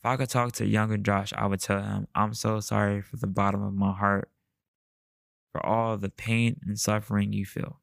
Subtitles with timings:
[0.00, 3.18] If I could talk to younger Josh, I would tell him, I'm so sorry from
[3.18, 4.30] the bottom of my heart
[5.52, 7.80] for all the pain and suffering you feel.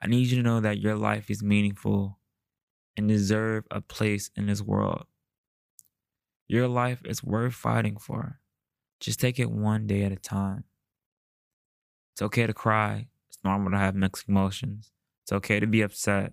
[0.00, 2.20] I need you to know that your life is meaningful
[2.96, 5.06] and deserve a place in this world.
[6.46, 8.38] Your life is worth fighting for.
[9.00, 10.62] Just take it one day at a time.
[12.12, 13.08] It's okay to cry.
[13.28, 14.92] It's normal to have mixed emotions.
[15.24, 16.32] It's okay to be upset.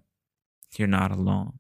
[0.77, 1.57] You're not alone.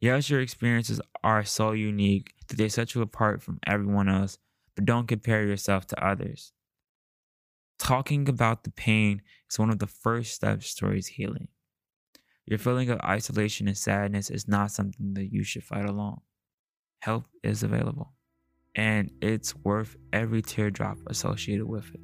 [0.00, 4.38] Yes, your experiences are so unique that they set you apart from everyone else,
[4.74, 6.52] but don't compare yourself to others.
[7.78, 11.48] Talking about the pain is one of the first steps towards healing.
[12.46, 16.20] Your feeling of isolation and sadness is not something that you should fight alone.
[17.00, 18.14] Help is available,
[18.74, 22.00] and it's worth every teardrop associated with it.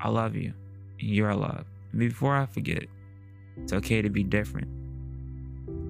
[0.00, 0.54] I love you,
[1.00, 1.68] and you're loved.
[1.90, 2.84] And before I forget,
[3.58, 4.79] it's okay to be different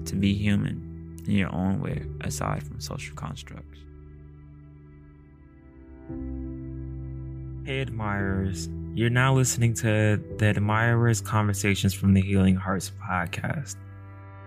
[0.06, 0.90] to be human
[1.26, 3.78] in your own way aside from social constructs.
[7.64, 8.68] Hey, admirers.
[8.94, 13.76] You're now listening to the Admirers Conversations from the Healing Hearts podcast,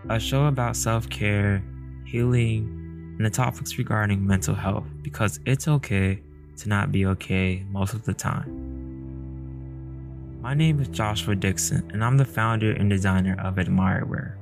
[0.10, 1.64] a show about self care,
[2.06, 6.22] healing, and the topics regarding mental health because it's okay
[6.58, 8.72] to not be okay most of the time.
[10.42, 14.36] My name is Joshua Dixon, and I'm the founder and designer of AdmireWear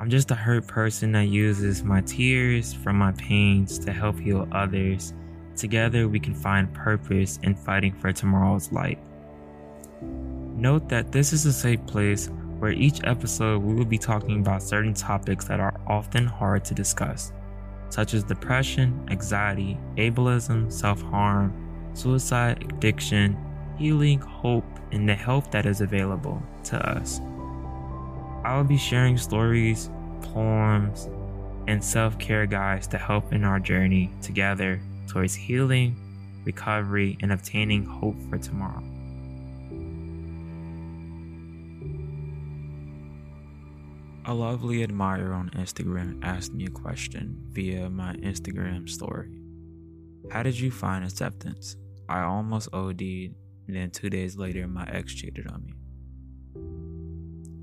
[0.00, 4.48] I'm just a hurt person that uses my tears from my pains to help heal
[4.50, 5.14] others.
[5.56, 8.98] Together, we can find purpose in fighting for tomorrow's light.
[10.02, 12.28] Note that this is a safe place
[12.58, 16.74] where each episode we will be talking about certain topics that are often hard to
[16.74, 17.32] discuss,
[17.88, 21.52] such as depression, anxiety, ableism, self harm,
[21.94, 23.36] suicide, addiction,
[23.78, 27.20] healing, hope, and the help that is available to us.
[28.44, 31.08] I will be sharing stories, poems,
[31.66, 35.96] and self care guides to help in our journey together towards healing,
[36.44, 38.82] recovery, and obtaining hope for tomorrow.
[44.26, 49.38] A lovely admirer on Instagram asked me a question via my Instagram story.
[50.30, 51.76] How did you find acceptance?
[52.08, 53.34] I almost OD'd, and
[53.68, 55.74] then two days later, my ex cheated on me.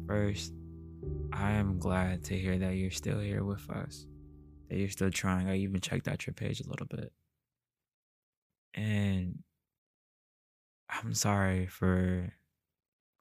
[0.08, 0.54] First,
[1.34, 4.06] I am glad to hear that you're still here with us,
[4.70, 5.48] that you're still trying.
[5.48, 7.12] I even checked out your page a little bit.
[8.74, 9.40] And
[10.90, 12.34] I'm sorry for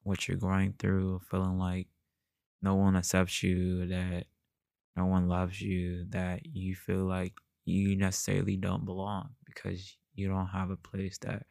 [0.03, 1.87] what you're going through, feeling like
[2.61, 4.25] no one accepts you, that
[4.95, 7.33] no one loves you, that you feel like
[7.65, 11.45] you necessarily don't belong because you don't have a place that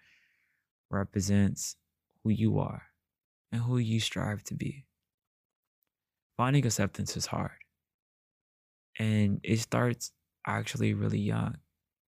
[0.90, 1.76] represents
[2.22, 2.82] who you are
[3.52, 4.84] and who you strive to be
[6.40, 7.50] finding acceptance is hard.
[8.98, 10.10] And it starts
[10.46, 11.58] actually really young,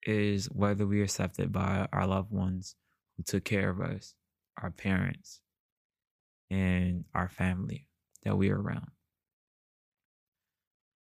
[0.03, 2.77] is whether we are accepted by our loved ones
[3.17, 4.15] who took care of us,
[4.61, 5.41] our parents,
[6.49, 7.89] and our family
[8.23, 8.91] that we are around.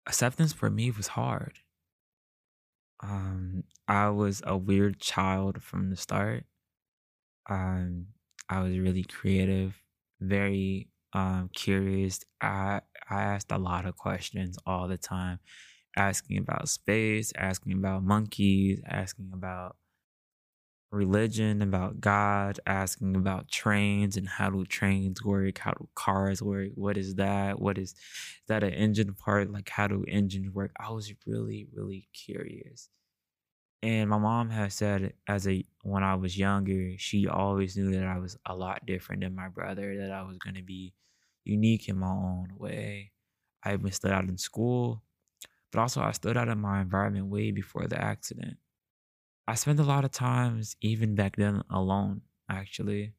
[0.08, 1.60] Acceptance for me was hard.
[3.00, 6.42] Um, I was a weird child from the start.
[7.48, 8.06] Um,
[8.48, 9.80] I was really creative,
[10.20, 12.24] very um, curious.
[12.40, 12.80] I
[13.10, 15.38] I asked a lot of questions all the time,
[15.96, 19.76] asking about space, asking about monkeys, asking about
[20.90, 26.70] religion, about God, asking about trains and how do trains work, how do cars work,
[26.74, 27.96] what is that, what is, is
[28.48, 30.72] that an engine part, like how do engines work?
[30.78, 32.88] I was really, really curious.
[33.82, 38.04] And my mom has said as a when I was younger, she always knew that
[38.04, 40.94] I was a lot different than my brother, that I was gonna be
[41.46, 43.12] unique in my own way.
[43.62, 45.02] I even stood out in school,
[45.72, 48.58] but also I stood out in my environment way before the accident.
[49.48, 53.14] I spent a lot of times, even back then, alone, actually.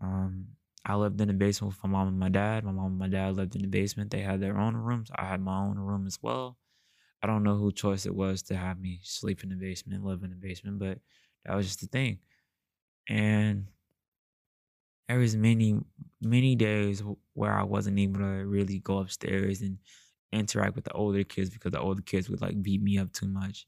[0.00, 2.64] Um, I lived in the basement with my mom and my dad.
[2.64, 4.10] My mom and my dad lived in the basement.
[4.10, 5.10] They had their own rooms.
[5.14, 6.58] I had my own room as well.
[7.22, 10.22] I don't know who choice it was to have me sleep in the basement, live
[10.22, 11.00] in the basement, but
[11.44, 12.20] that was just the thing.
[13.08, 13.68] And
[15.08, 15.78] there was many
[16.20, 17.02] many days
[17.34, 19.78] where I wasn't able to really go upstairs and
[20.32, 23.28] interact with the older kids because the older kids would like beat me up too
[23.28, 23.66] much.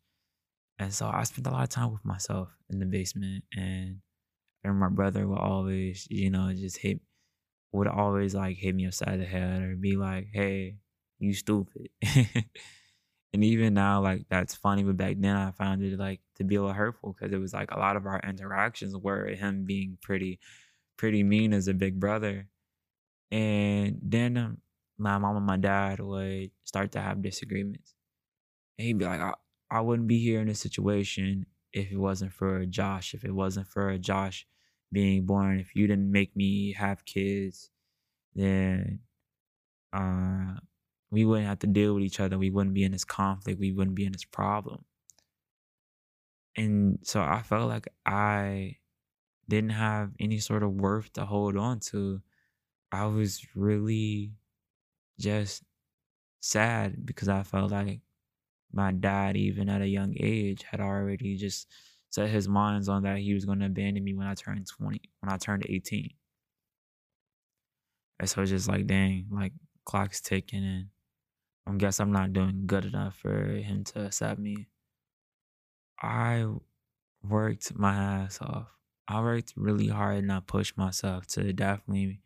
[0.79, 4.01] And so I spent a lot of time with myself in the basement and
[4.65, 7.01] remember my brother would always, you know, just hit
[7.73, 10.79] would always like hit me upside the head or be like, Hey,
[11.19, 11.89] you stupid.
[13.33, 16.57] and even now, like that's funny, but back then I found it like to be
[16.57, 19.99] a little hurtful because it was like a lot of our interactions were him being
[20.01, 20.41] pretty
[20.97, 22.49] pretty mean as a big brother.
[23.31, 24.59] And then um,
[24.99, 27.95] my mom and my dad would start to have disagreements.
[28.79, 29.33] And he'd be like, I,
[29.71, 33.69] I wouldn't be here in this situation if it wasn't for Josh, if it wasn't
[33.69, 34.47] for Josh
[34.93, 37.71] being born, if you didn't make me have kids,
[38.35, 39.01] then
[39.93, 40.55] uh,
[41.11, 42.39] we wouldn't have to deal with each other.
[42.39, 43.59] We wouldn't be in this conflict.
[43.59, 44.85] We wouldn't be in this problem.
[46.57, 48.77] And so I felt like I
[49.49, 52.21] didn't have any sort of worth to hold on to.
[52.93, 54.33] I was really
[55.19, 55.63] just
[56.41, 58.01] sad because I felt like
[58.73, 61.69] my dad, even at a young age, had already just
[62.11, 65.01] set his minds on that he was going to abandon me when I turned 20,
[65.21, 66.11] when I turned 18.
[68.19, 69.53] And so it's just like, dang, like
[69.85, 70.87] clock's ticking and
[71.67, 74.69] I guess I'm not doing good enough for him to accept me.
[76.01, 76.47] I
[77.23, 78.69] worked my ass off.
[79.09, 82.21] I worked really hard and I pushed myself to definitely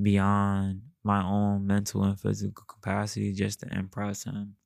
[0.00, 4.56] beyond my own mental and physical capacity just to impress him.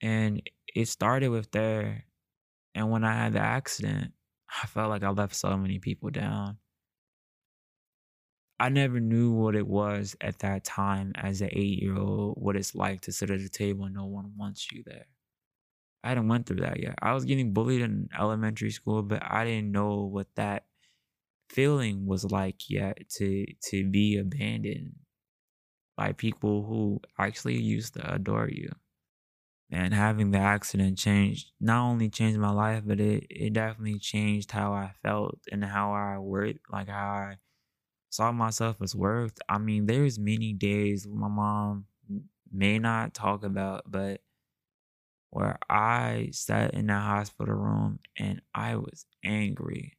[0.00, 0.42] And
[0.74, 2.06] it started with there.
[2.74, 4.12] And when I had the accident,
[4.62, 6.58] I felt like I left so many people down.
[8.58, 12.56] I never knew what it was at that time as an eight year old, what
[12.56, 15.06] it's like to sit at a table and no one wants you there.
[16.04, 16.96] I hadn't went through that yet.
[17.00, 20.66] I was getting bullied in elementary school, but I didn't know what that
[21.50, 24.96] feeling was like yet to to be abandoned
[25.96, 28.70] by people who actually used to adore you.
[29.70, 34.50] And having the accident changed not only changed my life, but it, it definitely changed
[34.50, 37.38] how I felt and how I worked, like how I
[38.10, 39.38] saw myself as worth.
[39.48, 41.86] I mean, there's many days my mom
[42.50, 44.22] may not talk about, but
[45.32, 49.96] where I sat in the hospital room and I was angry.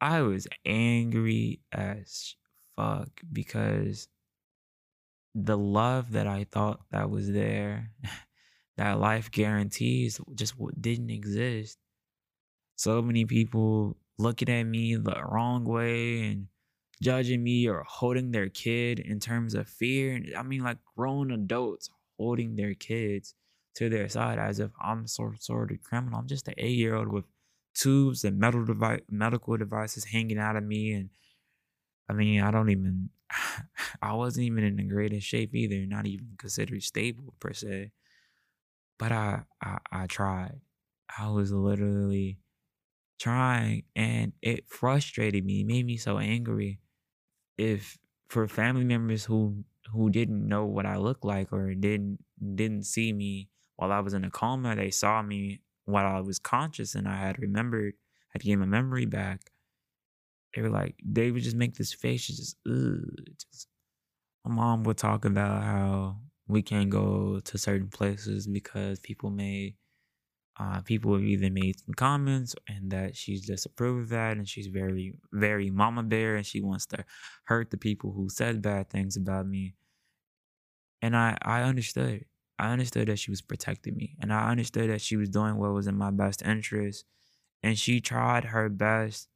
[0.00, 2.34] I was angry as
[2.74, 4.08] fuck because
[5.36, 7.92] the love that I thought that was there,
[8.76, 11.78] that life guarantees, just didn't exist.
[12.74, 16.48] So many people looking at me the wrong way and
[17.00, 20.20] judging me or holding their kid in terms of fear.
[20.36, 21.88] I mean, like grown adults
[22.18, 23.36] holding their kids
[23.78, 26.20] to their side as if I'm some sort of criminal.
[26.20, 27.26] I'm just an eight year old with
[27.74, 30.92] tubes and metal device, medical devices hanging out of me.
[30.94, 31.10] And
[32.08, 33.10] I mean, I don't even,
[34.02, 37.92] I wasn't even in the greatest shape either, not even considered stable per se.
[38.98, 40.60] But I, I, I tried.
[41.16, 42.40] I was literally
[43.20, 45.62] trying and it frustrated me.
[45.62, 46.80] It made me so angry
[47.58, 47.98] if
[48.28, 52.24] for family members who who didn't know what I looked like or didn't
[52.56, 56.40] didn't see me while I was in a coma, they saw me while I was
[56.40, 57.94] conscious and I had remembered,
[58.30, 59.52] had gained my memory back.
[60.52, 63.04] They were like, they would just make this face, just, ugh.
[63.38, 63.68] Just,
[64.44, 66.16] my mom would talk about how
[66.48, 69.76] we can't go to certain places because people may
[70.58, 74.66] uh, people have either made some comments and that she's disapproved of that and she's
[74.66, 77.04] very very mama bear and she wants to
[77.44, 79.76] hurt the people who said bad things about me
[81.00, 82.24] and i i understood
[82.58, 85.72] i understood that she was protecting me and i understood that she was doing what
[85.72, 87.04] was in my best interest
[87.62, 89.28] and she tried her best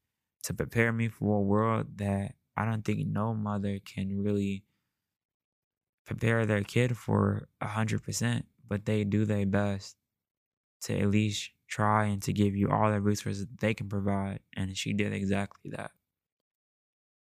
[0.43, 4.65] to prepare me for a world that i don't think no mother can really
[6.05, 9.97] prepare their kid for a hundred percent but they do their best
[10.83, 14.41] to at least try and to give you all the resources they can provide.
[14.55, 15.91] And she did exactly that.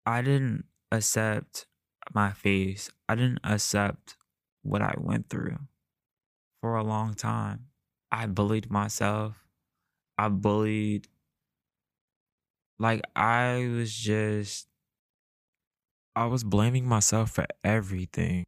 [0.05, 1.67] I didn't accept
[2.15, 2.91] my face.
[3.09, 4.17] I didn't accept
[4.63, 5.59] what I went through
[6.67, 7.67] for a long time.
[8.11, 9.47] I bullied myself.
[10.19, 11.07] I bullied,
[12.81, 14.67] like, I was just,
[16.17, 18.47] I was blaming myself for everything.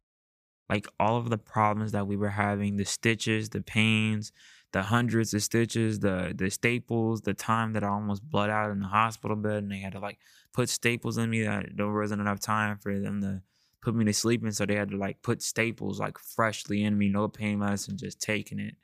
[0.69, 4.33] Like, all of the problems that we were having the stitches, the pains,
[4.73, 8.81] the hundreds of stitches, the the staples, the time that I almost bled out in
[8.81, 10.19] the hospital bed, and they had to like
[10.51, 11.43] put staples in me.
[11.43, 13.41] That there wasn't enough time for them to
[13.81, 16.97] put me to sleep, and so they had to like put staples like freshly in
[16.97, 18.75] me, no pain medicine, just taking it.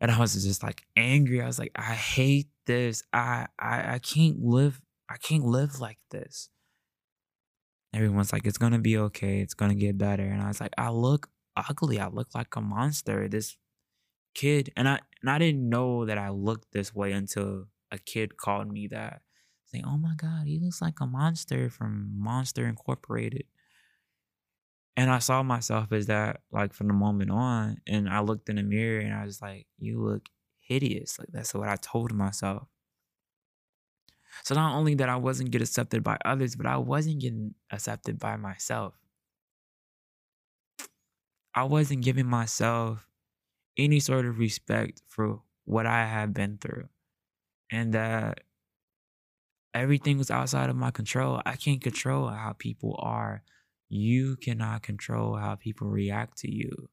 [0.00, 1.42] And I was just like angry.
[1.42, 3.02] I was like, I hate this.
[3.12, 4.80] I I I can't live.
[5.08, 6.50] I can't live like this.
[7.94, 9.40] Everyone's like, it's gonna be okay.
[9.40, 10.24] It's gonna get better.
[10.24, 11.98] And I was like, I look ugly.
[11.98, 13.28] I look like a monster.
[13.28, 13.56] This
[14.34, 18.36] kid, and I and I didn't know that I looked this way until a kid
[18.36, 19.22] called me that,
[19.70, 23.44] saying, "Oh my God, he looks like a monster from Monster Incorporated."
[24.96, 27.80] And I saw myself as that, like from the moment on.
[27.86, 30.28] And I looked in the mirror and I was like, "You look
[30.60, 32.68] hideous." Like that's what I told myself.
[34.44, 38.18] So not only that I wasn't get accepted by others, but I wasn't getting accepted
[38.18, 38.94] by myself.
[41.54, 43.08] I wasn't giving myself
[43.76, 46.88] any sort of respect for what I had been through.
[47.70, 48.40] And that
[49.74, 51.40] everything was outside of my control.
[51.44, 53.42] I can't control how people are.
[53.88, 56.88] You cannot control how people react to you.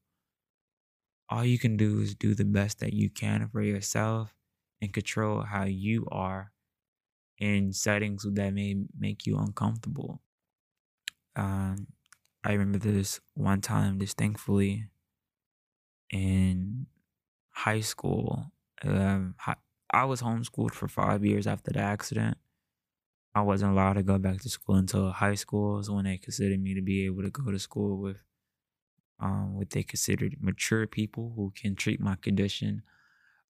[1.28, 4.34] All you can do is do the best that you can for yourself
[4.80, 6.52] and control how you are
[7.38, 10.20] in settings that may make you uncomfortable.
[11.34, 11.88] Um,
[12.44, 14.88] I remember this one time distinctly
[16.10, 16.86] in
[17.50, 18.52] high school.
[18.82, 19.34] Um,
[19.90, 22.38] I was homeschooled for five years after the accident.
[23.36, 26.58] I wasn't allowed to go back to school until high school is when they considered
[26.58, 28.16] me to be able to go to school with
[29.20, 32.80] um, what they considered mature people who can treat my condition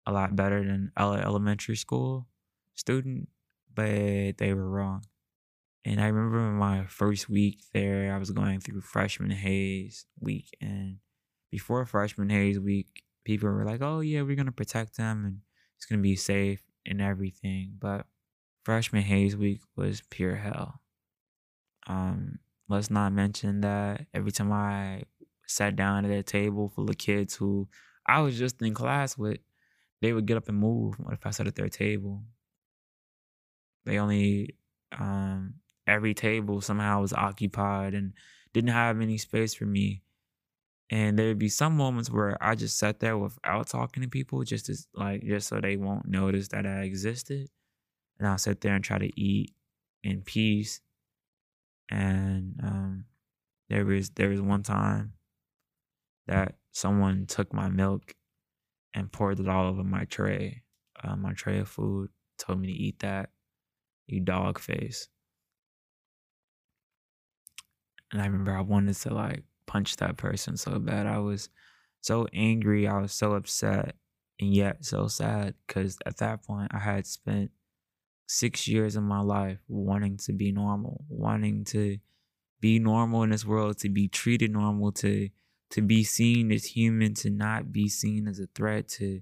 [0.05, 2.27] a lot better than elementary school
[2.75, 3.29] student,
[3.73, 5.05] but they were wrong.
[5.85, 10.49] And I remember my first week there, I was going through freshman haze week.
[10.61, 10.97] And
[11.53, 15.39] before freshman haze week, people were like, oh, yeah, we're going to protect them and
[15.77, 17.75] it's going to be safe and everything.
[17.79, 18.07] But
[18.67, 20.81] freshman haze week was pure hell.
[21.87, 25.05] Um, let's not mention that every time I
[25.47, 27.69] sat down at a table full of kids who
[28.05, 29.39] I was just in class with,
[30.03, 32.25] they would get up and move What if I sat at their table.
[33.85, 34.57] They only
[34.99, 35.55] um,
[35.87, 38.15] every table somehow was occupied and
[38.53, 40.03] didn't have any space for me.
[40.91, 44.43] And there would be some moments where I just sat there without talking to people,
[44.43, 47.49] just like just so they won't notice that I existed.
[48.19, 49.53] And I'll sit there and try to eat
[50.03, 50.81] in peace.
[51.91, 53.05] And um,
[53.69, 55.13] there was there was one time
[56.27, 58.15] that someone took my milk
[58.95, 60.63] and poured it all over my tray,
[61.03, 62.11] uh, my tray of food.
[62.39, 63.31] Told me to eat that.
[64.07, 65.09] You dog face.
[68.13, 71.07] And I remember I wanted to like punch that person so bad.
[71.07, 71.49] I was
[72.01, 72.87] so angry.
[72.87, 73.97] I was so upset
[74.39, 77.51] and yet so sad because at that point I had spent
[78.27, 81.99] six years of my life wanting to be normal, wanting to
[82.61, 85.29] be normal in this world, to be treated normal, to
[85.71, 89.21] to be seen as human, to not be seen as a threat, to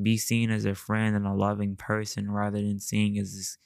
[0.00, 3.58] be seen as a friend and a loving person rather than seeing as this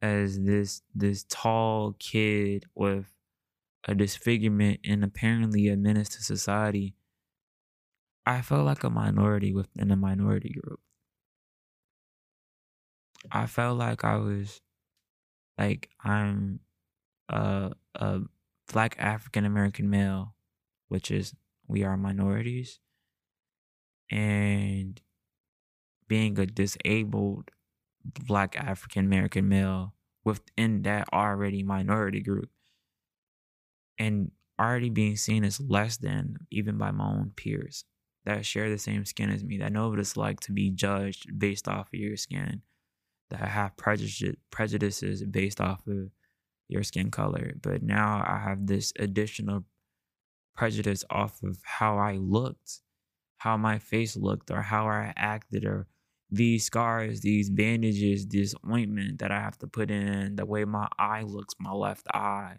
[0.00, 3.12] as this this tall kid with
[3.84, 6.94] a disfigurement and apparently a menace to society,
[8.26, 10.80] I felt like a minority within a minority group.
[13.30, 14.60] I felt like I was
[15.58, 16.60] like I'm
[17.28, 18.20] a a
[18.72, 20.34] black African American male,
[20.88, 21.34] which is
[21.66, 22.80] we are minorities,
[24.10, 25.00] and
[26.06, 27.50] being a disabled
[28.26, 29.94] black African American male
[30.24, 32.50] within that already minority group
[33.98, 37.84] and already being seen as less than even by my own peers
[38.24, 41.38] that share the same skin as me, that know what it's like to be judged
[41.38, 42.62] based off of your skin,
[43.30, 46.10] that have prejudice, prejudices based off of
[46.68, 47.54] your skin color.
[47.62, 49.64] But now I have this additional
[50.56, 52.80] prejudice off of how I looked,
[53.38, 55.86] how my face looked, or how I acted, or
[56.30, 60.88] these scars, these bandages, this ointment that I have to put in, the way my
[60.98, 62.56] eye looks, my left eye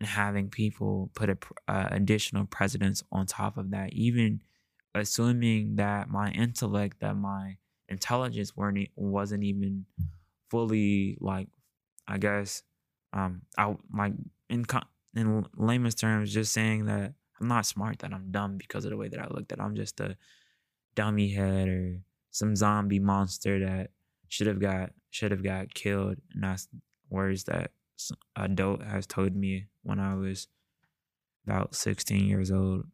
[0.00, 1.38] and having people put a,
[1.68, 4.40] uh, additional precedence on top of that, even
[4.94, 7.56] assuming that my intellect, that my
[7.90, 9.84] intelligence weren't wasn't even
[10.50, 11.48] fully like,
[12.08, 12.62] I guess,
[13.12, 14.12] um, I my
[14.48, 14.64] in
[15.14, 18.96] in layman's terms, just saying that I'm not smart, that I'm dumb because of the
[18.96, 20.16] way that I look, that I'm just a
[20.94, 23.90] dummy head or some zombie monster that
[24.28, 26.68] should have got should have got killed, and that's
[27.08, 27.72] words that
[28.36, 30.48] adult has told me when I was
[31.46, 32.84] about 16 years old,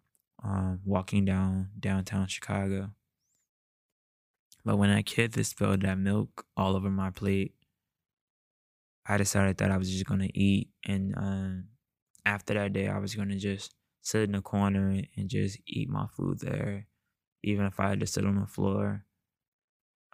[0.43, 2.91] um, walking down downtown Chicago.
[4.67, 7.55] But when that kid just spilled that milk all over my plate,
[9.07, 11.69] I decided that I was just gonna eat, and um,
[12.25, 16.09] after that day, I was gonna just sit in the corner and just eat my
[16.09, 16.89] food there,
[17.45, 19.05] even if I had to sit on the floor.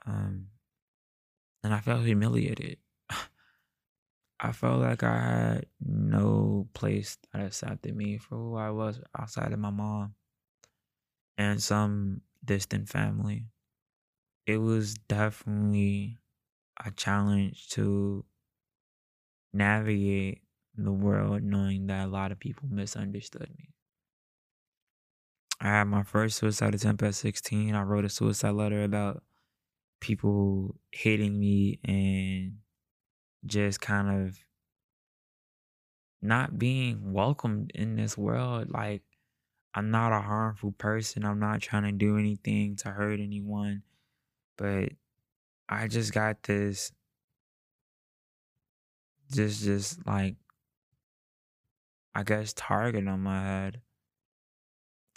[0.04, 0.49] Um,
[1.64, 2.76] and I felt humiliated.
[4.38, 9.54] I felt like I had no place that accepted me for who I was outside
[9.54, 10.14] of my mom
[11.38, 13.47] and some distant family.
[14.52, 16.18] It was definitely
[16.85, 18.26] a challenge to
[19.50, 20.42] navigate
[20.76, 23.71] the world knowing that a lot of people misunderstood me.
[25.59, 27.75] I had my first suicide attempt at 16.
[27.75, 29.23] I wrote a suicide letter about
[30.00, 32.59] people hating me and
[33.47, 34.38] just kind of
[36.21, 38.71] not being welcomed in this world.
[38.71, 39.00] Like,
[39.73, 41.25] I'm not a harmful person.
[41.25, 43.85] I'm not trying to do anything to hurt anyone.
[44.56, 44.90] But
[45.68, 46.92] I just got this
[49.32, 50.37] just just like
[52.14, 53.80] I guess target on my head.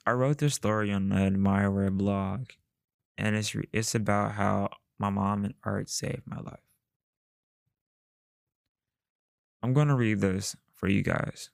[0.06, 2.52] I wrote this story on the Admirer blog,
[3.18, 6.60] and it's it's about how my mom and art saved my life.
[9.62, 11.50] I'm gonna read this for you guys.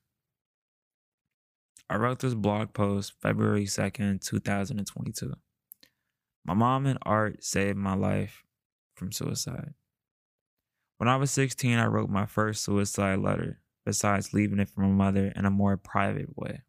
[1.89, 5.33] I wrote this blog post February 2nd, 2022.
[6.45, 8.43] My mom and art saved my life
[8.95, 9.73] from suicide.
[10.97, 14.87] When I was 16, I wrote my first suicide letter, besides leaving it for my
[14.87, 16.61] mother in a more private way.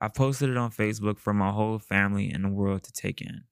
[0.00, 3.44] I posted it on Facebook for my whole family and the world to take in.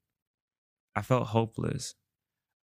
[0.95, 1.95] I felt hopeless.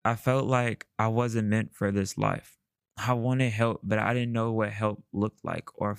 [0.06, 2.58] I felt like I wasn't meant for this life.
[2.98, 5.98] I wanted help, but I didn't know what help looked like or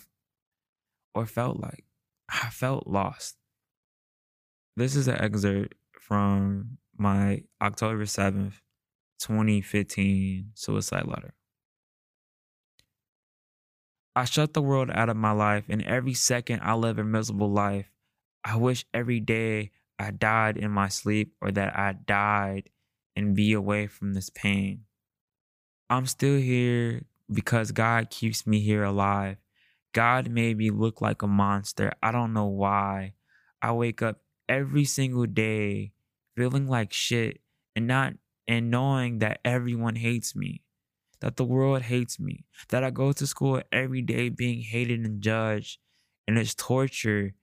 [1.14, 1.84] or felt like.
[2.28, 3.36] I felt lost.
[4.76, 5.74] This is an excerpt
[6.10, 8.54] from my October 7th,
[9.20, 11.34] 2015 suicide letter.
[14.16, 17.52] I shut the world out of my life, and every second I live a miserable
[17.52, 17.92] life.
[18.44, 22.70] I wish every day I died in my sleep or that I died
[23.14, 24.86] and be away from this pain.
[25.88, 27.02] I'm still here
[27.32, 29.36] because God keeps me here alive.
[29.92, 31.92] God made me look like a monster.
[32.02, 33.14] I don't know why.
[33.62, 35.92] I wake up every single day
[36.36, 37.40] feeling like shit
[37.74, 38.14] and not
[38.48, 40.62] and knowing that everyone hates me.
[41.20, 42.46] That the world hates me.
[42.70, 45.78] That I go to school every day being hated and judged
[46.26, 47.34] and it's torture.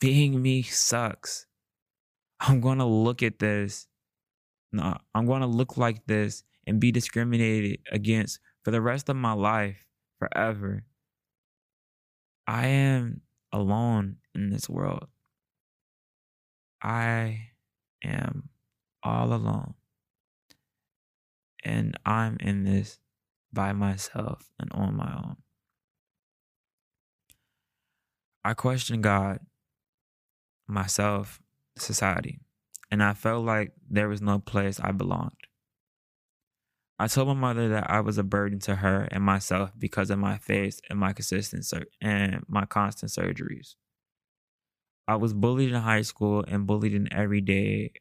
[0.00, 1.46] Being me sucks.
[2.40, 3.86] I'm to look at this
[4.72, 9.32] no, I'm to look like this and be discriminated against for the rest of my
[9.32, 9.86] life,
[10.18, 10.84] forever.
[12.46, 15.08] I am alone in this world.
[16.82, 17.50] I
[18.04, 18.50] am
[19.02, 19.74] all alone.
[21.64, 22.98] And I'm in this
[23.52, 25.36] by myself and on my own.
[28.42, 29.40] I question God,
[30.66, 31.40] myself,
[31.76, 32.40] society
[32.90, 35.32] and I felt like there was no place I belonged.
[36.98, 40.18] I told my mother that I was a burden to her and myself because of
[40.18, 43.76] my face and my consistent sur- and my constant surgeries.
[45.10, 47.92] I was bullied in high school and bullied in everyday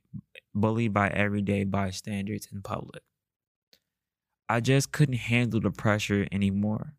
[0.53, 3.01] bullied by everyday bystanders in public.
[4.47, 6.93] I just couldn't handle the pressure anymore.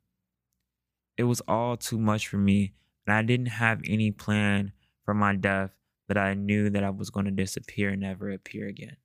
[1.17, 2.73] It was all too much for me,
[3.07, 4.73] and I didn't have any plan
[5.05, 5.71] for my death
[6.11, 8.97] but I knew that I was going to disappear and never appear again.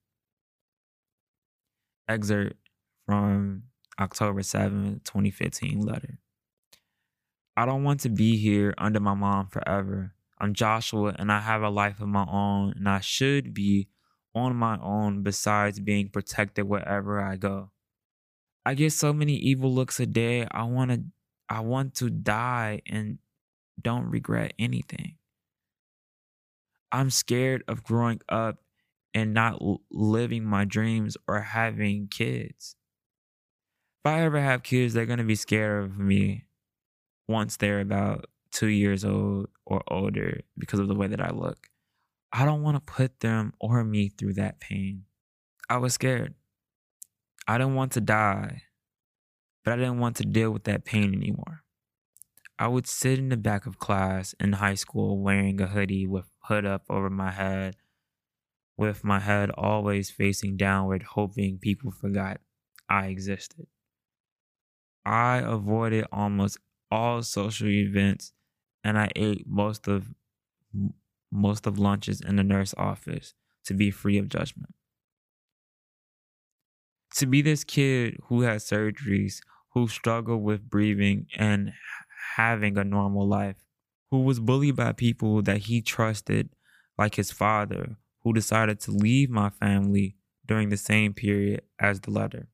[2.09, 2.55] Excerpt
[3.05, 3.65] from
[3.99, 6.17] October 7, 2015 letter.
[7.55, 10.14] I don't want to be here under my mom forever.
[10.37, 13.87] I'm Joshua and I have a life of my own, and I should be
[14.33, 17.71] on my own besides being protected wherever I go.
[18.65, 20.47] I get so many evil looks a day.
[20.51, 21.03] I want to
[21.47, 23.19] I want to die and
[23.81, 25.17] don't regret anything.
[26.91, 28.57] I'm scared of growing up
[29.13, 32.75] and not living my dreams or having kids.
[34.03, 36.45] If I ever have kids, they're going to be scared of me
[37.27, 41.67] once they're about two years old or older because of the way that I look.
[42.31, 45.03] I don't want to put them or me through that pain.
[45.69, 46.33] I was scared.
[47.47, 48.63] I didn't want to die,
[49.63, 51.63] but I didn't want to deal with that pain anymore.
[52.57, 56.25] I would sit in the back of class in high school wearing a hoodie with
[56.43, 57.75] hood up over my head,
[58.77, 62.39] with my head always facing downward, hoping people forgot
[62.89, 63.67] I existed.
[65.05, 66.57] I avoided almost
[66.89, 68.31] all social events
[68.85, 70.13] and I ate most of
[71.31, 73.33] most of lunches in the nurse office
[73.65, 74.73] to be free of judgment.
[77.15, 79.39] To be this kid who had surgeries,
[79.73, 81.73] who struggled with breathing and
[82.35, 83.55] having a normal life,
[84.11, 86.49] who was bullied by people that he trusted,
[86.97, 92.11] like his father, who decided to leave my family during the same period as the
[92.11, 92.47] letter.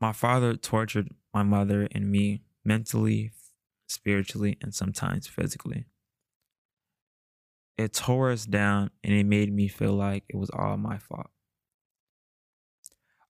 [0.00, 3.32] My father tortured my mother and me mentally,
[3.88, 5.86] spiritually, and sometimes physically.
[7.76, 11.30] It tore us down and it made me feel like it was all my fault.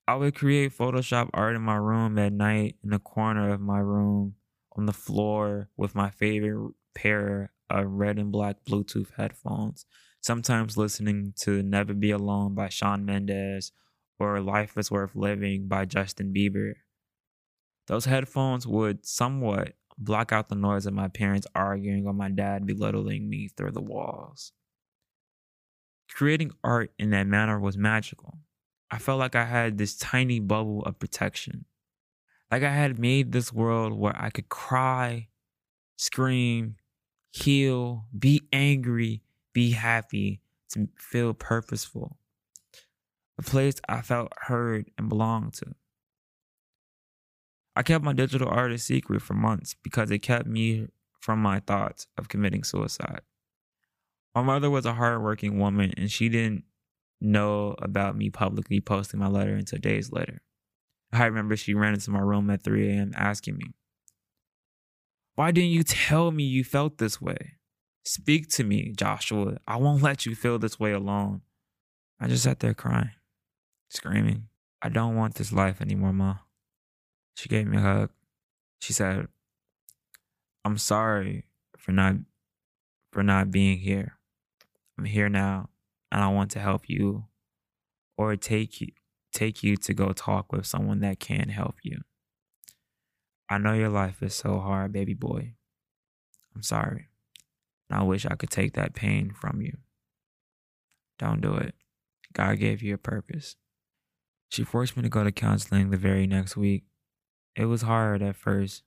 [0.06, 3.78] I would create Photoshop art in my room at night in the corner of my
[3.78, 4.36] room
[4.74, 9.84] on the floor with my favorite pair of red and black Bluetooth headphones,
[10.22, 13.72] sometimes listening to Never Be Alone by Shawn Mendes
[14.18, 16.72] or Life is Worth Living by Justin Bieber.
[17.86, 22.66] Those headphones would somewhat block out the noise of my parents arguing or my dad
[22.66, 24.52] belittling me through the walls.
[26.10, 28.38] Creating art in that manner was magical.
[28.90, 31.66] I felt like I had this tiny bubble of protection.
[32.50, 35.28] Like I had made this world where I could cry,
[35.96, 36.76] scream,
[37.30, 42.16] heal, be angry, be happy, to feel purposeful.
[43.38, 45.74] A place I felt heard and belonged to.
[47.78, 50.88] I kept my digital art a secret for months because it kept me
[51.20, 53.20] from my thoughts of committing suicide.
[54.34, 56.64] My mother was a hardworking woman and she didn't
[57.20, 60.42] know about me publicly posting my letter until days later.
[61.12, 63.12] I remember she ran into my room at 3 a.m.
[63.14, 63.66] asking me,
[65.36, 67.58] Why didn't you tell me you felt this way?
[68.04, 69.58] Speak to me, Joshua.
[69.68, 71.42] I won't let you feel this way alone.
[72.18, 73.12] I just sat there crying,
[73.88, 74.48] screaming,
[74.82, 76.38] I don't want this life anymore, Ma.
[77.38, 78.10] She gave me a hug.
[78.80, 79.28] She said,
[80.64, 81.44] I'm sorry
[81.76, 82.16] for not
[83.12, 84.18] for not being here.
[84.98, 85.68] I'm here now
[86.10, 87.26] and I want to help you
[88.16, 88.88] or take you
[89.32, 92.00] take you to go talk with someone that can help you.
[93.48, 95.54] I know your life is so hard, baby boy.
[96.56, 97.06] I'm sorry.
[97.88, 99.76] And I wish I could take that pain from you.
[101.20, 101.76] Don't do it.
[102.32, 103.54] God gave you a purpose.
[104.48, 106.87] She forced me to go to counseling the very next week.
[107.58, 108.84] It was hard at first,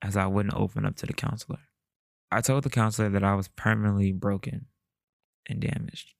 [0.00, 1.58] as I wouldn't open up to the counselor.
[2.30, 4.66] I told the counselor that I was permanently broken
[5.48, 6.14] and damaged.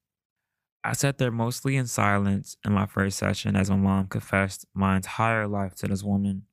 [0.83, 4.97] I sat there mostly in silence in my first session as my mom confessed my
[4.97, 6.47] entire life to this woman.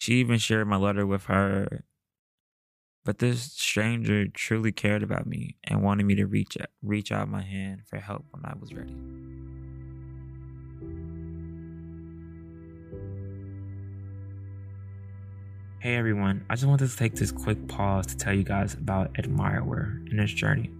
[0.00, 1.84] She even shared my letter with her.
[3.04, 7.28] But this stranger truly cared about me and wanted me to reach out, reach out
[7.28, 8.94] my hand for help when I was ready.
[15.82, 19.12] Hey everyone, I just wanted to take this quick pause to tell you guys about
[19.14, 20.70] AdmireWear and its journey.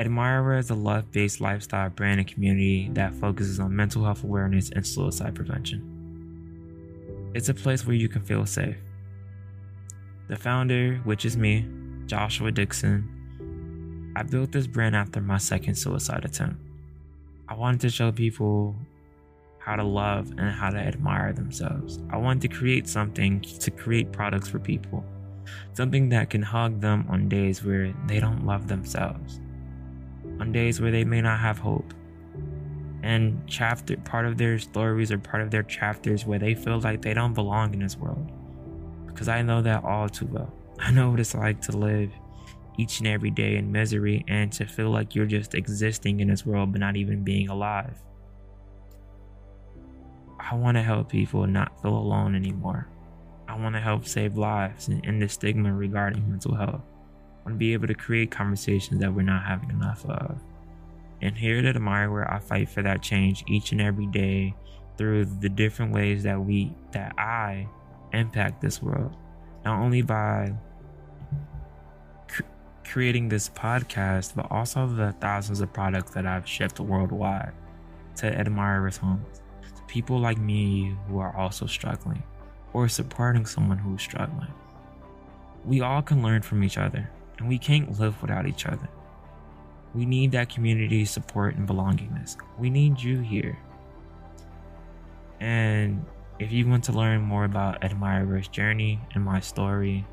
[0.00, 4.70] AdmireWear is a love based lifestyle brand and community that focuses on mental health awareness
[4.70, 7.30] and suicide prevention.
[7.36, 8.78] It's a place where you can feel safe.
[10.26, 11.68] The founder, which is me,
[12.06, 16.56] Joshua Dixon, I built this brand after my second suicide attempt.
[17.48, 18.74] I wanted to show people
[19.64, 22.00] how to love and how to admire themselves.
[22.10, 25.04] I wanted to create something to create products for people,
[25.72, 29.40] something that can hug them on days where they don't love themselves
[30.40, 31.92] on days where they may not have hope.
[33.02, 37.02] And chapter part of their stories or part of their chapters where they feel like
[37.02, 38.30] they don't belong in this world.
[39.06, 40.52] Because I know that all too well.
[40.78, 42.10] I know what it's like to live
[42.76, 46.44] each and every day in misery and to feel like you're just existing in this
[46.44, 47.96] world but not even being alive.
[50.50, 52.88] I want to help people not feel alone anymore.
[53.48, 56.82] I want to help save lives and end the stigma regarding mental health
[57.44, 60.40] I want to be able to create conversations that we're not having enough of.
[61.20, 64.54] And here at AdmireWear I fight for that change each and every day
[64.96, 67.68] through the different ways that we that I
[68.14, 69.14] impact this world.
[69.62, 70.54] Not only by
[72.28, 72.42] cr-
[72.82, 77.52] creating this podcast, but also the thousands of products that I've shipped worldwide
[78.16, 79.33] to AdmireWear's homes.
[79.94, 82.24] People like me who are also struggling
[82.72, 84.52] or supporting someone who's struggling.
[85.64, 88.88] We all can learn from each other and we can't live without each other.
[89.94, 92.36] We need that community support and belongingness.
[92.58, 93.56] We need you here.
[95.38, 96.04] And
[96.40, 100.04] if you want to learn more about AdmireWear's journey and my story,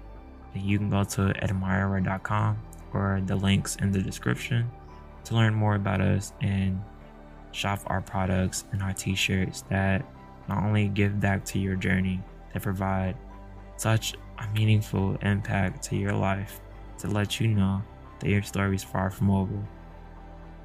[0.53, 2.59] then you can go to admirewear.com
[2.93, 4.69] or the links in the description
[5.23, 6.79] to learn more about us and
[7.51, 10.05] shop our products and our t-shirts that
[10.47, 12.21] not only give back to your journey,
[12.53, 13.15] they provide
[13.77, 16.59] such a meaningful impact to your life
[16.99, 17.81] to let you know
[18.19, 19.67] that your story is far from over.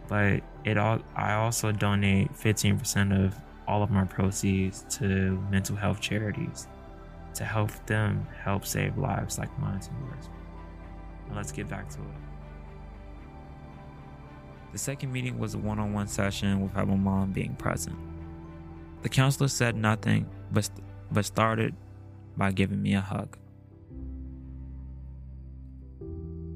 [0.09, 3.35] But it all I also donate 15% of
[3.67, 6.69] all of my proceeds to mental health charities
[7.35, 10.29] to help them help save lives like mine and yours.
[11.35, 12.26] Let's get back to it.
[14.77, 17.97] The second meeting was a one on one session without my mom being present.
[19.01, 20.69] The counselor said nothing but,
[21.11, 21.75] but started
[22.37, 23.39] by giving me a hug.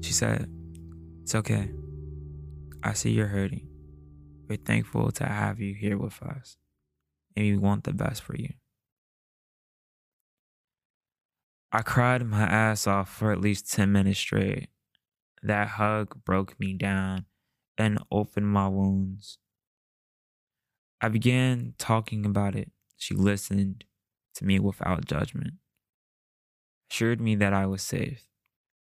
[0.03, 0.47] She said,
[1.23, 1.71] It's okay.
[2.83, 3.67] I see you're hurting.
[4.47, 6.57] We're thankful to have you here with us,
[7.35, 8.53] and we want the best for you.
[11.71, 14.69] I cried my ass off for at least 10 minutes straight.
[15.41, 17.25] That hug broke me down
[17.81, 19.39] and opened my wounds
[21.03, 22.69] I began talking about it.
[22.95, 23.85] She listened
[24.35, 25.55] to me without judgment,
[26.91, 28.27] assured me that I was safe.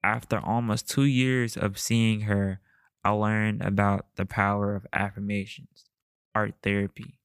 [0.03, 2.59] After almost two years of seeing her,
[3.03, 5.85] I learned about the power of affirmations,
[6.33, 7.19] art therapy,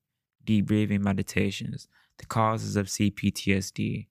[0.44, 1.88] deep breathing meditations,
[2.18, 4.08] the causes of CPTSD,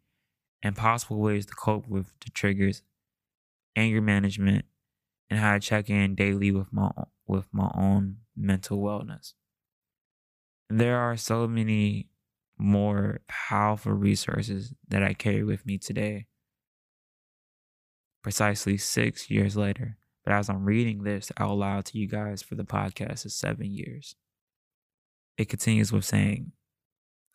[0.64, 2.82] and possible ways to cope with the triggers,
[3.76, 4.66] anger management,
[5.30, 6.90] and how to check in daily with my
[7.28, 9.34] with my own mental wellness.
[10.70, 12.10] There are so many
[12.58, 16.28] more powerful resources that I carry with me today.
[18.24, 22.56] Precisely six years later, but as I'm reading this out loud to you guys for
[22.56, 24.16] the podcast, is seven years.
[25.38, 26.54] It continues with saying,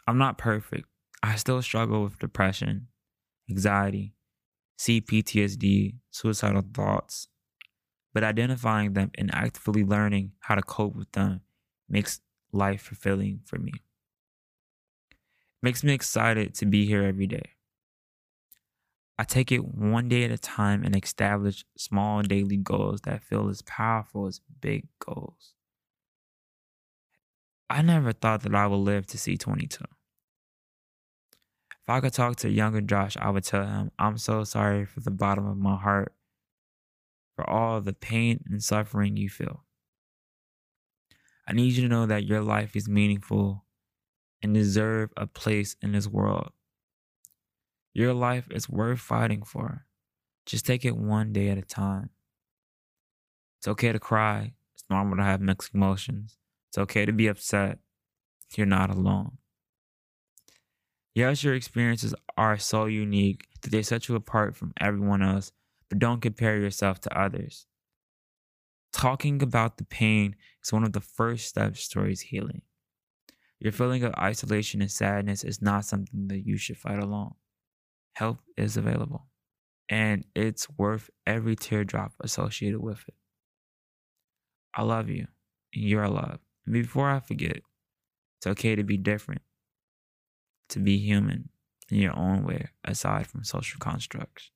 [0.07, 0.87] I'm not perfect.
[1.23, 2.89] I still struggle with depression,
[3.49, 4.15] anxiety,
[4.81, 7.29] CPTSD, suicidal thoughts,
[8.13, 11.41] but identifying them and actively learning how to cope with them
[11.89, 12.21] makes
[12.53, 13.73] life fulfilling for me.
[15.63, 17.51] Makes me excited to be here every day.
[19.19, 23.51] I take it one day at a time and establish small daily goals that feel
[23.51, 25.53] as powerful as big goals.
[27.69, 29.85] I never thought that I would live to see 22.
[31.73, 35.01] If I could talk to younger Josh, I would tell him, I'm so sorry for
[35.01, 36.15] the bottom of my heart
[37.41, 39.65] for all the pain and suffering you feel.
[41.49, 43.65] I need you to know that your life is meaningful
[44.43, 46.51] and deserve a place in this world.
[47.95, 49.87] Your life is worth fighting for.
[50.45, 52.11] Just take it one day at a time.
[53.59, 54.53] It's okay to cry.
[54.75, 56.37] It's normal to have mixed emotions.
[56.69, 57.79] It's okay to be upset.
[58.55, 59.39] You're not alone.
[61.15, 65.53] Yes, your experiences are so unique that they set you apart from everyone else,
[65.91, 67.67] but don't compare yourself to others.
[68.93, 72.63] Talking about the pain is one of the first steps towards healing.
[73.59, 77.35] Your feeling of isolation and sadness is not something that you should fight alone.
[78.15, 79.27] Help is available,
[79.89, 83.15] and it's worth every teardrop associated with it.
[84.75, 85.27] I love you,
[85.75, 86.41] and you're loved.
[86.65, 87.61] And before I forget,
[88.39, 89.43] it's okay to be different,
[90.71, 91.51] to be human
[91.91, 94.51] in your own way, aside from social constructs.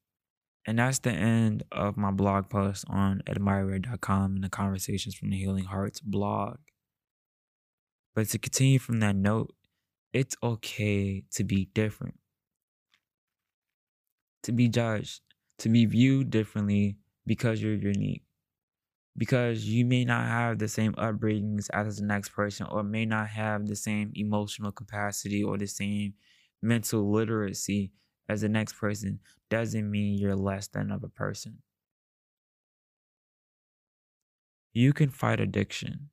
[0.66, 5.36] And that's the end of my blog post on admirewear.com and the Conversations from the
[5.36, 6.56] Healing Hearts blog.
[8.14, 9.54] But to continue from that note,
[10.12, 12.14] it's okay to be different,
[14.44, 15.20] to be judged,
[15.58, 16.96] to be viewed differently
[17.26, 18.22] because you're unique.
[19.16, 23.28] Because you may not have the same upbringings as the next person, or may not
[23.28, 26.14] have the same emotional capacity or the same
[26.62, 27.92] mental literacy
[28.28, 31.58] as the next person doesn't mean you're less than of a person.
[34.72, 36.10] You can fight addiction.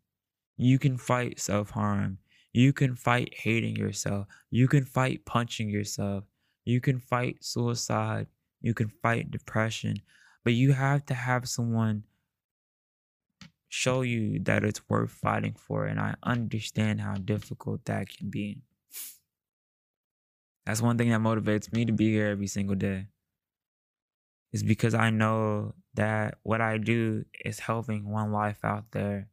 [0.57, 2.19] You can fight self harm.
[2.53, 4.27] You can fight hating yourself.
[4.49, 6.25] You can fight punching yourself.
[6.65, 8.27] You can fight suicide.
[8.61, 10.01] You can fight depression.
[10.43, 12.03] But you have to have someone
[13.69, 15.85] show you that it's worth fighting for.
[15.85, 18.61] And I understand how difficult that can be.
[20.65, 23.07] That's one thing that motivates me to be here every single day.
[24.51, 29.29] Is because I know that what I do is helping one life out there,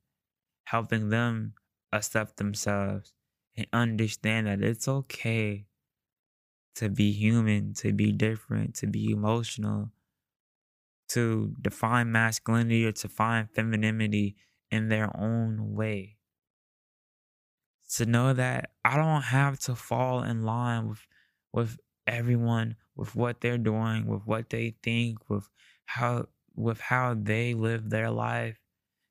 [0.64, 1.54] helping them
[1.92, 3.12] accept themselves
[3.56, 5.66] and understand that it's okay
[6.76, 9.90] to be human, to be different, to be emotional,
[11.08, 14.36] to define masculinity or to find femininity
[14.70, 16.16] in their own way.
[17.96, 21.06] To know that I don't have to fall in line with
[21.52, 25.48] with everyone, with what they're doing, with what they think, with
[25.86, 28.58] how with how they live their life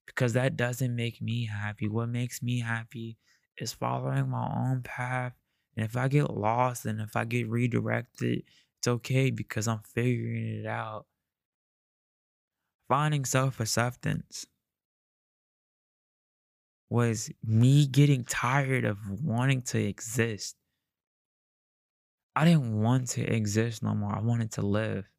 [0.05, 1.87] because that doesn't make me happy.
[1.87, 3.17] What makes me happy
[3.57, 5.33] is following my own path.
[5.75, 8.43] And if I get lost and if I get redirected,
[8.79, 11.07] it's okay because I'm figuring it out.
[12.89, 14.45] Finding self acceptance
[16.89, 20.55] was me getting tired of wanting to exist.
[22.37, 24.15] I didn't want to exist no more.
[24.15, 25.09] I wanted to live.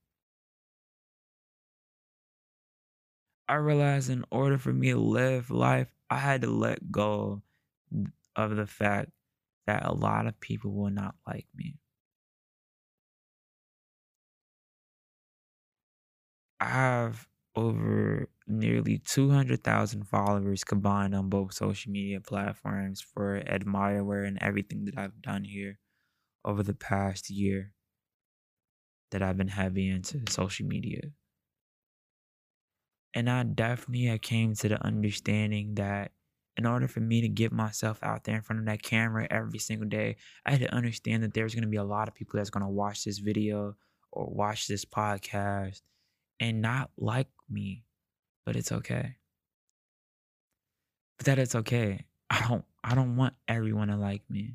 [3.49, 7.43] I realized in order for me to live life, I had to let go
[8.37, 9.11] of the fact
[9.67, 11.75] that a lot of people will not like me.
[16.61, 17.27] I have
[17.57, 24.97] over nearly 200,000 followers combined on both social media platforms for AdmireWear and everything that
[24.97, 25.81] I've done here
[26.49, 27.73] over the past year
[29.11, 31.03] that I've been heavy into social media.
[33.15, 36.13] And I definitely I came to the understanding that
[36.57, 39.59] in order for me to get myself out there in front of that camera every
[39.59, 42.39] single day, I had to understand that there's going to be a lot of people
[42.39, 43.77] that's going to watch this video
[44.11, 45.83] or watch this podcast
[46.41, 47.85] and not like me,
[48.47, 49.17] but it's okay.
[51.19, 52.07] But that it's okay.
[52.31, 54.55] I don't I don't want everyone to like me.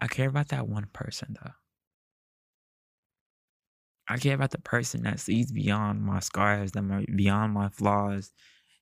[0.00, 1.52] I care about that one person though.
[4.06, 8.32] I care about the person that sees beyond my scars, that beyond my flaws,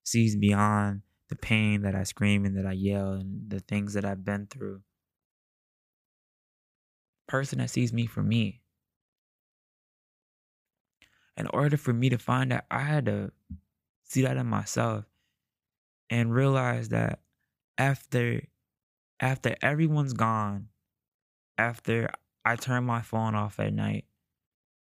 [0.03, 4.05] sees beyond the pain that I scream and that I yell and the things that
[4.05, 4.83] I've been through.
[7.29, 8.63] Person that sees me for me.
[11.37, 13.31] In order for me to find that, I had to
[14.03, 15.05] see that in myself
[16.11, 17.21] and realize that
[17.79, 18.43] after
[19.21, 20.69] after everyone's gone,
[21.63, 22.11] after
[22.45, 24.05] I turn my phone off at night,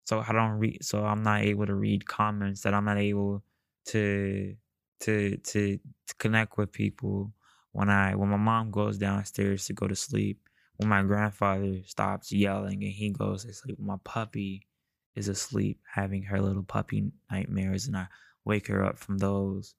[0.05, 3.43] so I don't read so I'm not able to read comments that I'm not able
[3.87, 4.55] to
[5.01, 7.33] to to, to connect with people
[7.71, 10.39] when I when my mom goes downstairs to go to sleep,
[10.77, 14.67] when my grandfather stops yelling and he goes to sleep, my puppy
[15.15, 18.07] is asleep having her little puppy nightmares and I
[18.45, 19.75] wake her up from those.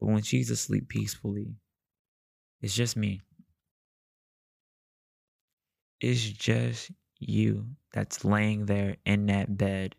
[0.00, 1.56] But when she's asleep peacefully,
[2.60, 3.22] it's just me.
[6.02, 9.94] It's just you that's laying there in that bed.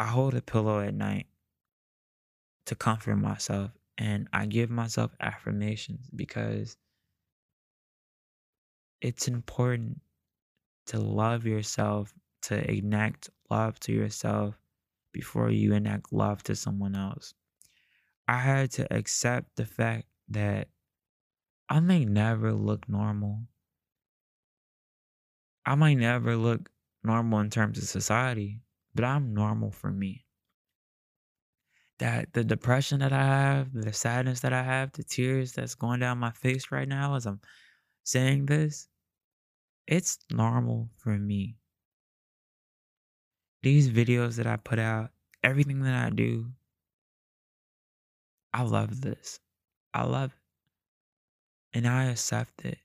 [0.00, 1.26] I hold a pillow at night
[2.64, 6.78] to comfort myself and I give myself affirmations because
[9.02, 10.00] it's important
[10.86, 14.54] to love yourself, to enact love to yourself
[15.12, 17.34] before you enact love to someone else.
[18.26, 20.68] I had to accept the fact that
[21.68, 23.46] I may never look normal.
[25.66, 26.70] I might never look
[27.04, 28.62] normal in terms of society,
[28.94, 30.24] but I'm normal for me
[31.98, 36.00] that the depression that I have, the sadness that I have, the tears that's going
[36.00, 37.40] down my face right now as I'm
[38.04, 38.88] saying this,
[39.86, 41.56] it's normal for me.
[43.62, 45.10] These videos that I put out,
[45.42, 46.46] everything that I do,
[48.54, 49.40] I love this.
[49.92, 50.47] I love it.
[51.74, 52.78] And I accept it.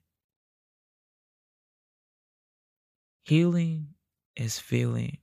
[3.24, 3.88] Healing
[4.36, 5.18] is feeling.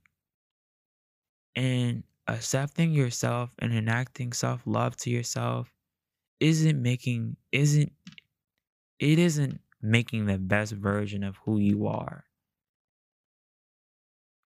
[1.55, 5.71] And accepting yourself and enacting self-love to yourself
[6.39, 7.91] isn't making isn't
[8.99, 12.23] it isn't making the best version of who you are.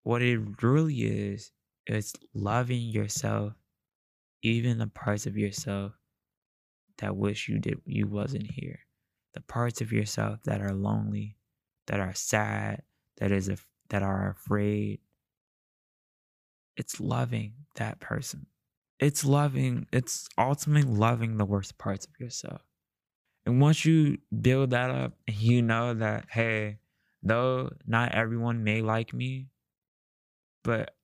[0.02, 1.52] What it really is
[1.86, 3.52] is loving yourself,
[4.42, 5.92] even the parts of yourself
[6.98, 8.85] that wish you did you wasn't here.
[9.36, 11.36] The parts of yourself that are lonely,
[11.88, 12.82] that are sad,
[13.18, 13.58] that is a,
[13.90, 15.00] that are afraid,
[16.74, 18.46] it's loving that person.
[18.98, 22.62] It's loving, it's ultimately loving the worst parts of yourself.
[23.44, 26.78] And once you build that up and you know that, hey,
[27.22, 29.48] though not everyone may like me,
[30.64, 30.96] but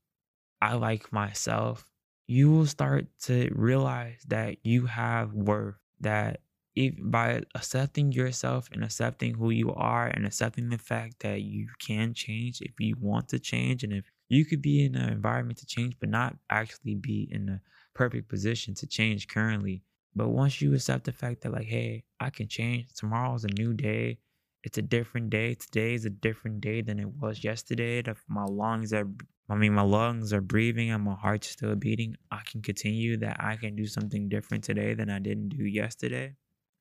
[0.63, 1.85] I like myself,
[2.27, 6.41] you will start to realize that you have worth, that
[6.75, 11.69] if by accepting yourself and accepting who you are and accepting the fact that you
[11.79, 15.59] can change if you want to change and if you could be in an environment
[15.59, 17.61] to change, but not actually be in the
[17.95, 19.83] perfect position to change currently.
[20.17, 23.75] But once you accept the fact that, like, hey, I can change, tomorrow's a new
[23.75, 24.19] day,
[24.65, 25.55] it's a different day.
[25.55, 28.01] Today is a different day than it was yesterday.
[28.01, 29.09] That my lungs are,
[29.51, 32.17] I mean, my lungs are breathing and my heart's still beating.
[32.31, 36.37] I can continue that I can do something different today than I didn't do yesterday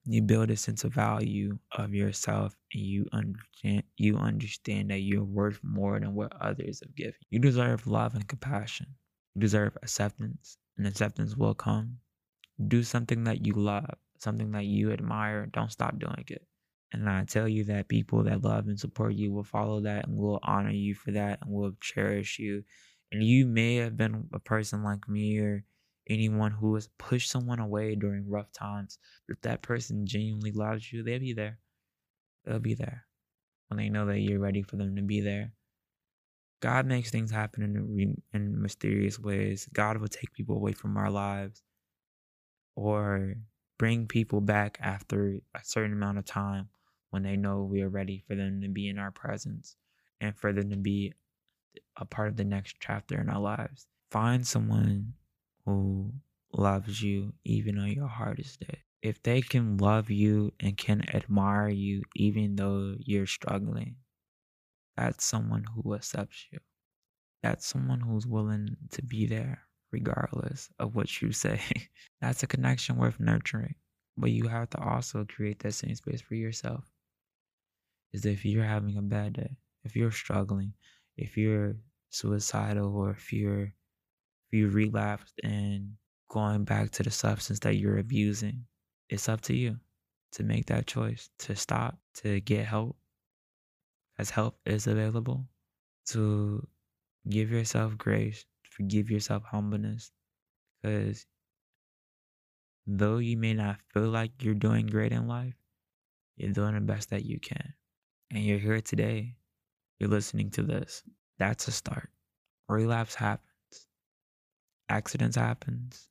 [0.05, 5.23] you build a sense of value of yourself and you understand you understand that you're
[5.23, 7.39] worth more than what others have given you.
[7.39, 8.87] Deserve love and compassion.
[9.35, 11.97] You deserve acceptance and acceptance will come.
[12.67, 16.45] Do something that you love something that you admire don't stop doing it.
[16.93, 20.17] And i tell you that people that love and support you will follow that and
[20.17, 22.63] will honor you for that and will cherish you.
[23.11, 25.63] And you may have been a person like me or
[26.11, 31.03] anyone who has pushed someone away during rough times, if that person genuinely loves you,
[31.03, 31.57] they'll be there.
[32.45, 33.05] They'll be there
[33.69, 35.53] when they know that you're ready for them to be there.
[36.61, 39.67] God makes things happen in in mysterious ways.
[39.73, 41.63] God will take people away from our lives,
[42.75, 43.35] or
[43.79, 46.69] bring people back after a certain amount of time
[47.09, 49.75] when they know we are ready for them to be in our presence
[50.19, 51.13] and for them to be
[51.97, 53.87] a part of the next chapter in our lives.
[54.11, 55.13] Find someone
[55.65, 56.11] who
[56.53, 58.79] loves you even on your hardest day.
[59.01, 63.95] If they can love you and can admire you even though you're struggling,
[64.95, 66.59] that's someone who accepts you.
[67.41, 71.59] That's someone who's willing to be there regardless of what you say.
[72.21, 73.75] That's a connection worth nurturing.
[74.17, 76.85] But you have to also create that same space for yourself.
[78.13, 80.73] Is if you're having a bad day, if you're struggling,
[81.17, 81.75] if you're
[82.09, 83.73] suicidal, or if you're
[84.51, 85.93] you relapsed and
[86.29, 88.65] going back to the substance that you're abusing,
[89.09, 89.77] it's up to you
[90.33, 92.95] to make that choice to stop, to get help
[94.17, 95.45] as help is available,
[96.05, 96.65] to
[97.29, 100.11] give yourself grace, forgive yourself humbleness,
[100.81, 101.25] because
[102.87, 105.55] though you may not feel like you're doing great in life,
[106.37, 107.73] you're doing the best that you can.
[108.31, 109.35] And you're here today.
[109.99, 111.03] You're listening to this.
[111.37, 112.09] That's a start.
[112.69, 113.50] Relapse happens.
[114.91, 116.09] Accidents happens.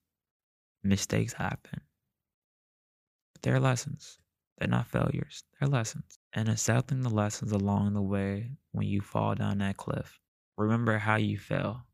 [0.83, 1.83] Mistakes happen.
[3.35, 4.19] But they're lessons.
[4.57, 5.45] They're not failures.
[5.59, 6.19] They're lessons.
[6.33, 10.19] And accepting the lessons along the way when you fall down that cliff.
[10.57, 11.85] Remember how you fell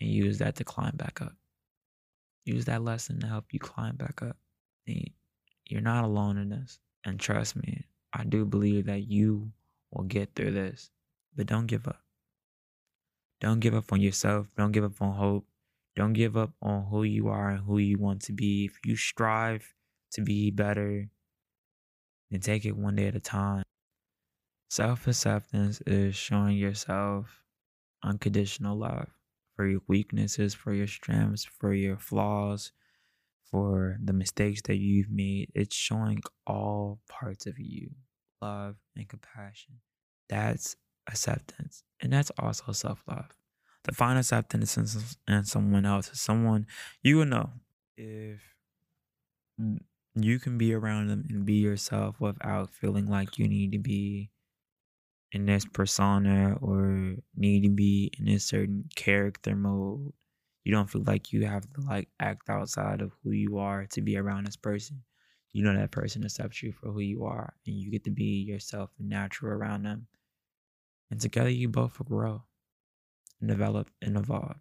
[0.00, 1.36] and use that to climb back up.
[2.44, 4.36] Use that lesson to help you climb back up.
[5.66, 6.80] You're not alone in this.
[7.04, 9.52] And trust me, I do believe that you
[9.92, 10.90] will get through this.
[11.36, 12.02] But don't give up.
[13.40, 14.48] Don't give up on yourself.
[14.56, 15.46] Don't give up on hope.
[16.00, 18.64] Don't give up on who you are and who you want to be.
[18.64, 19.74] If you strive
[20.12, 21.10] to be better,
[22.30, 23.64] then take it one day at a time.
[24.70, 27.44] Self acceptance is showing yourself
[28.02, 29.08] unconditional love
[29.54, 32.72] for your weaknesses, for your strengths, for your flaws,
[33.50, 35.50] for the mistakes that you've made.
[35.54, 37.90] It's showing all parts of you
[38.40, 39.74] love and compassion.
[40.30, 40.76] That's
[41.06, 41.82] acceptance.
[42.00, 43.36] And that's also self love.
[43.84, 46.66] To find acceptance in, in someone else someone
[47.02, 47.50] you will know
[47.96, 48.40] if
[50.14, 54.30] you can be around them and be yourself without feeling like you need to be
[55.32, 60.12] in this persona or need to be in a certain character mode.
[60.64, 64.00] You don't feel like you have to like act outside of who you are to
[64.00, 65.02] be around this person.
[65.52, 68.42] You know that person accepts you for who you are and you get to be
[68.42, 70.06] yourself and natural around them.
[71.10, 72.42] And together you both will grow
[73.40, 74.56] and develop and evolve.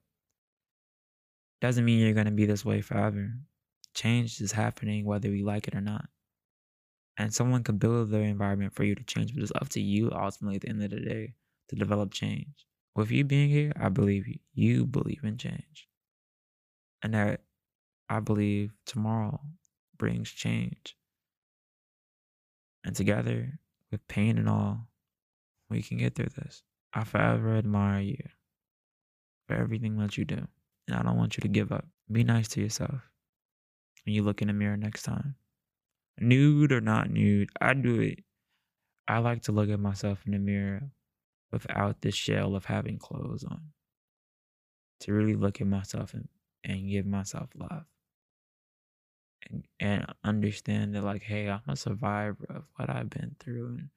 [1.62, 3.32] Doesn't mean you're gonna be this way forever.
[3.94, 6.10] Change is happening whether we like it or not
[7.20, 10.10] and someone can build their environment for you to change, but it's up to you
[10.14, 11.34] ultimately at the end of the day
[11.68, 12.66] to develop change.
[12.96, 15.88] With you being here, I believe you, you believe in change.
[17.04, 17.42] And that
[18.08, 19.42] I believe tomorrow
[19.98, 20.96] brings change.
[22.86, 23.60] And together,
[23.92, 24.88] with pain and all,
[25.70, 26.64] we can get through this.
[26.94, 28.24] I forever admire you
[29.50, 30.47] for everything that you do.
[30.88, 31.86] And I don't want you to give up.
[32.12, 33.02] Be nice to yourself
[34.06, 35.36] when you look in the mirror next time
[36.20, 38.24] nude or not nude, I do it.
[39.08, 40.91] I like to look at myself in the mirror
[41.52, 43.62] without the shell of having clothes on.
[45.02, 46.28] To really look at myself and,
[46.64, 47.86] and give myself love.
[49.50, 53.89] And, and understand that like, hey, I'm a survivor of what I've been through and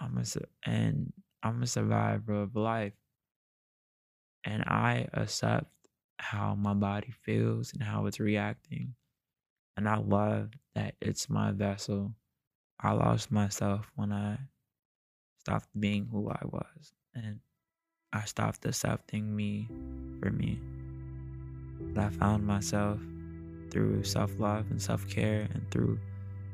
[0.00, 0.24] I'm a
[0.68, 1.12] and
[1.42, 2.92] I'm a survivor of life.
[4.44, 5.70] And I accept
[6.18, 8.94] how my body feels and how it's reacting
[9.76, 12.12] and I love that it's my vessel.
[12.80, 14.38] I lost myself when I
[15.40, 17.40] stopped being who I was and
[18.12, 19.68] I stopped accepting me
[20.20, 20.60] for me.
[21.96, 23.00] I found myself
[23.70, 25.98] through self love and self care and through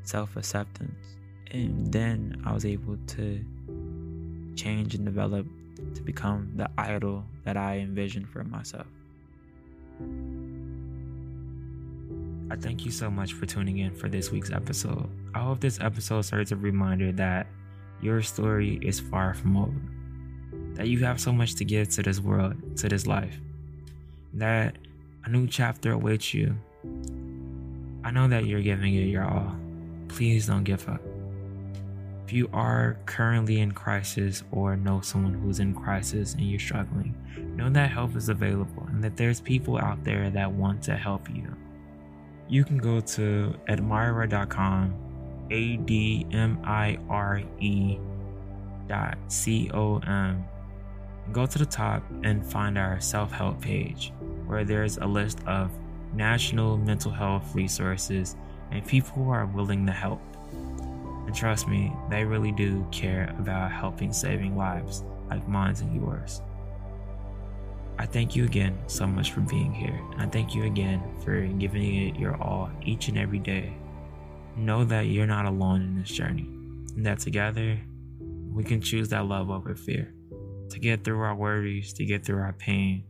[0.04, 1.16] self acceptance.
[1.50, 3.44] And then I was able to
[4.56, 5.46] change and develop
[5.94, 8.86] to become the idol that I envisioned for myself.
[12.50, 15.08] I thank you so much for tuning in for this week's episode.
[15.34, 17.46] I hope this episode serves a reminder that
[18.02, 19.80] your story is far from over,
[20.74, 23.38] that you have so much to give to this world, to this life,
[24.34, 24.76] that
[25.24, 26.56] a new chapter awaits you.
[28.02, 29.54] I know that you're giving it your all.
[30.08, 31.00] Please don't give up.
[32.30, 37.12] If you are currently in crisis or know someone who's in crisis and you're struggling,
[37.56, 41.28] know that help is available and that there's people out there that want to help
[41.28, 41.56] you
[42.50, 44.92] you can go to admire.com,
[45.50, 47.98] A D M I R E
[48.88, 50.44] dot C O M.
[51.32, 54.12] Go to the top and find our self help page
[54.46, 55.70] where there's a list of
[56.12, 58.34] national mental health resources
[58.72, 60.20] and people who are willing to help.
[61.30, 66.42] And trust me, they really do care about helping saving lives like mine and yours.
[68.00, 69.96] I thank you again so much for being here.
[70.10, 73.72] And I thank you again for giving it your all each and every day.
[74.56, 76.48] Know that you're not alone in this journey,
[76.96, 77.78] and that together
[78.52, 80.12] we can choose that love over fear
[80.70, 83.04] to get through our worries, to get through our pain,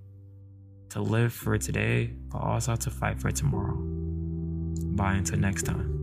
[0.91, 3.79] to live for today, but also to fight for tomorrow.
[3.79, 6.00] Bye until next time.